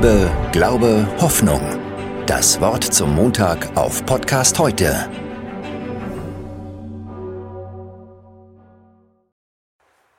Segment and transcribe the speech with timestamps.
[0.00, 1.60] Liebe, Glaube, Hoffnung.
[2.24, 5.10] Das Wort zum Montag auf Podcast heute.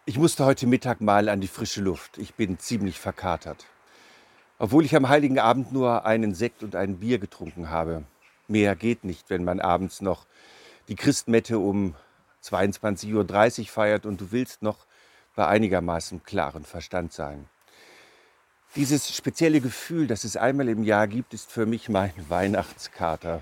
[0.05, 2.17] Ich musste heute Mittag mal an die frische Luft.
[2.17, 3.67] Ich bin ziemlich verkatert.
[4.57, 8.03] Obwohl ich am heiligen Abend nur einen Sekt und ein Bier getrunken habe.
[8.49, 10.25] Mehr geht nicht, wenn man abends noch
[10.89, 11.95] die Christmette um
[12.43, 14.85] 22.30 Uhr feiert und du willst noch
[15.37, 17.47] bei einigermaßen klaren Verstand sein.
[18.75, 23.41] Dieses spezielle Gefühl, das es einmal im Jahr gibt, ist für mich mein Weihnachtskater.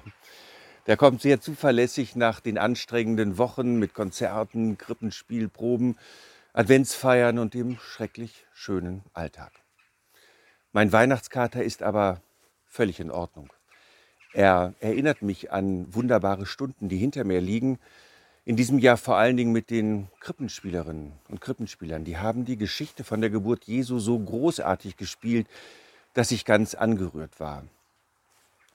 [0.85, 5.98] Der kommt sehr zuverlässig nach den anstrengenden Wochen mit Konzerten, Krippenspielproben,
[6.54, 9.52] Adventsfeiern und dem schrecklich schönen Alltag.
[10.71, 12.21] Mein Weihnachtskater ist aber
[12.66, 13.52] völlig in Ordnung.
[14.32, 17.80] Er erinnert mich an wunderbare Stunden, die hinter mir liegen,
[18.47, 22.05] in diesem Jahr vor allen Dingen mit den Krippenspielerinnen und Krippenspielern.
[22.05, 25.47] Die haben die Geschichte von der Geburt Jesu so großartig gespielt,
[26.13, 27.65] dass ich ganz angerührt war.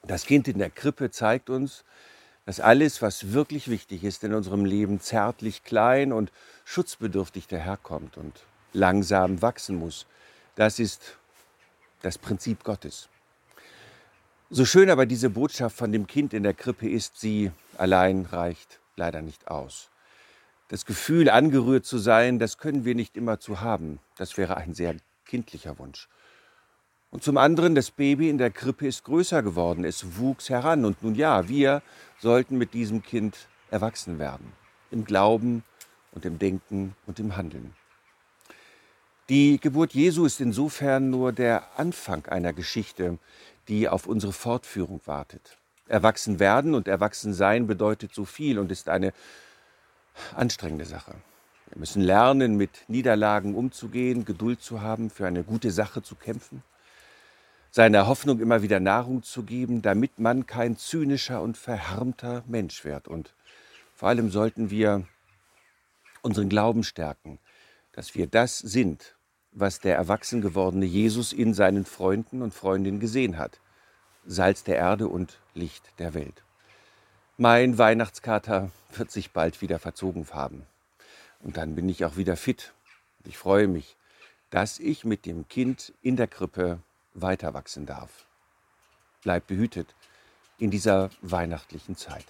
[0.03, 1.85] Das Kind in der Krippe zeigt uns,
[2.45, 6.31] dass alles, was wirklich wichtig ist in unserem Leben, zärtlich klein und
[6.67, 8.43] schutzbedürftig daherkommt und
[8.75, 10.05] langsam wachsen muss.
[10.55, 11.17] Das ist
[12.03, 13.09] das Prinzip Gottes.
[14.51, 18.82] So schön aber diese Botschaft von dem Kind in der Krippe ist, sie allein reicht
[18.97, 19.91] leider nicht aus.
[20.69, 23.99] Das Gefühl, angerührt zu sein, das können wir nicht immer zu haben.
[24.17, 26.09] Das wäre ein sehr kindlicher Wunsch.
[27.11, 30.87] Und zum anderen, das Baby in der Krippe ist größer geworden, es wuchs heran.
[30.87, 31.83] Und nun ja, wir
[32.19, 34.53] sollten mit diesem Kind erwachsen werden.
[34.91, 35.63] Im Glauben
[36.13, 37.75] und im Denken und im Handeln.
[39.29, 43.19] Die Geburt Jesu ist insofern nur der Anfang einer Geschichte,
[43.69, 45.59] die auf unsere Fortführung wartet.
[45.93, 49.13] Erwachsen werden und erwachsen sein bedeutet so viel und ist eine
[50.35, 51.15] anstrengende Sache.
[51.69, 56.63] Wir müssen lernen, mit Niederlagen umzugehen, Geduld zu haben, für eine gute Sache zu kämpfen,
[57.71, 63.07] seiner Hoffnung immer wieder Nahrung zu geben, damit man kein zynischer und verhärmter Mensch wird.
[63.07, 63.35] Und
[63.95, 65.07] vor allem sollten wir
[66.23, 67.39] unseren Glauben stärken,
[67.93, 69.15] dass wir das sind,
[69.53, 73.61] was der erwachsen gewordene Jesus in seinen Freunden und Freundinnen gesehen hat.
[74.27, 76.43] Salz der Erde und Licht der Welt.
[77.37, 80.67] Mein Weihnachtskater wird sich bald wieder verzogen haben.
[81.41, 82.73] Und dann bin ich auch wieder fit.
[83.25, 83.97] Ich freue mich,
[84.51, 86.79] dass ich mit dem Kind in der Krippe
[87.15, 88.27] weiter wachsen darf.
[89.23, 89.95] Bleib behütet
[90.59, 92.27] in dieser weihnachtlichen Zeit.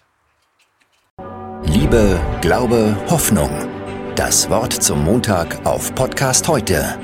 [1.64, 3.50] Liebe, Glaube, Hoffnung.
[4.14, 6.98] Das Wort zum Montag auf Podcast heute